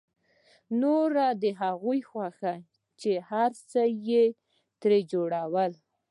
[0.81, 2.65] نوره د هغوی خوښه وه
[2.99, 4.23] چې هر څه یې
[4.81, 5.71] ترې جوړول